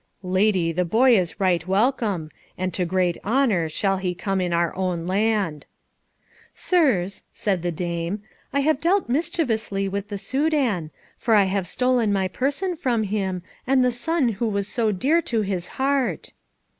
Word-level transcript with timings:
"Lady, 0.23 0.71
the 0.71 0.83
boy 0.83 1.15
is 1.15 1.39
right 1.39 1.67
welcome, 1.67 2.31
and 2.57 2.73
to 2.73 2.85
great 2.85 3.19
honour 3.23 3.69
shall 3.69 3.97
he 3.97 4.15
come 4.15 4.41
in 4.41 4.51
our 4.51 4.75
own 4.75 5.05
land." 5.05 5.63
"Sirs," 6.55 7.21
said 7.33 7.61
the 7.61 7.71
dame, 7.71 8.23
"I 8.51 8.61
have 8.61 8.81
dealt 8.81 9.09
mischievously 9.09 9.87
with 9.87 10.07
the 10.07 10.17
Soudan, 10.17 10.89
for 11.17 11.35
I 11.35 11.43
have 11.43 11.67
stolen 11.67 12.11
my 12.11 12.27
person 12.27 12.75
from 12.75 13.03
him, 13.03 13.43
and 13.67 13.85
the 13.85 13.91
son 13.91 14.29
who 14.29 14.47
was 14.47 14.67
so 14.67 14.91
dear 14.91 15.21
to 15.21 15.41
his 15.41 15.67
heart." 15.77 16.31